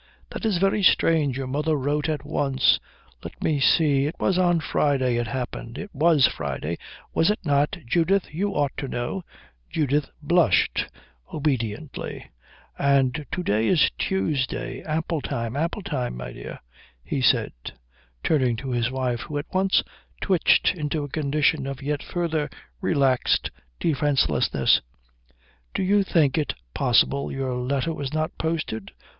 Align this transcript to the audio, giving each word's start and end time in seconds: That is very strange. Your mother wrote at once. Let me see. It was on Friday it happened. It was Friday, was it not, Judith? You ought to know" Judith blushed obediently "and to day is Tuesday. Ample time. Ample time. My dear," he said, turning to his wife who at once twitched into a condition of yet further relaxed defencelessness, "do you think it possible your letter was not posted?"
That 0.31 0.47
is 0.47 0.57
very 0.57 0.81
strange. 0.81 1.37
Your 1.37 1.45
mother 1.45 1.75
wrote 1.75 2.09
at 2.09 2.25
once. 2.25 2.79
Let 3.23 3.39
me 3.43 3.59
see. 3.59 4.07
It 4.07 4.15
was 4.19 4.35
on 4.35 4.59
Friday 4.59 5.17
it 5.17 5.27
happened. 5.27 5.77
It 5.77 5.91
was 5.93 6.25
Friday, 6.25 6.79
was 7.13 7.29
it 7.29 7.37
not, 7.45 7.77
Judith? 7.85 8.25
You 8.33 8.49
ought 8.55 8.75
to 8.77 8.87
know" 8.87 9.23
Judith 9.69 10.09
blushed 10.19 10.87
obediently 11.31 12.31
"and 12.79 13.27
to 13.31 13.43
day 13.43 13.67
is 13.67 13.91
Tuesday. 13.99 14.81
Ample 14.81 15.21
time. 15.21 15.55
Ample 15.55 15.83
time. 15.83 16.17
My 16.17 16.31
dear," 16.33 16.61
he 17.03 17.21
said, 17.21 17.53
turning 18.23 18.55
to 18.55 18.71
his 18.71 18.89
wife 18.89 19.19
who 19.19 19.37
at 19.37 19.53
once 19.53 19.83
twitched 20.19 20.73
into 20.73 21.03
a 21.03 21.09
condition 21.09 21.67
of 21.67 21.83
yet 21.83 22.01
further 22.01 22.49
relaxed 22.81 23.51
defencelessness, 23.79 24.81
"do 25.75 25.83
you 25.83 26.01
think 26.01 26.39
it 26.39 26.55
possible 26.73 27.31
your 27.31 27.53
letter 27.53 27.93
was 27.93 28.11
not 28.11 28.35
posted?" 28.39 28.93